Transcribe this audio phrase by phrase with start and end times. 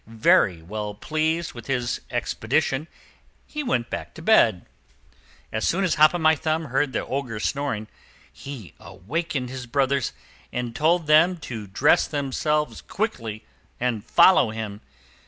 [0.07, 2.87] Very well pleased with his expedition,
[3.45, 4.65] he went back to bed.
[5.51, 7.87] As soon as Hop o' My Thumb heard the Ogre snoring,
[8.33, 10.11] he awakened his brothers,
[10.51, 13.45] and told them to dress themselves quickly
[13.79, 14.81] and follow him.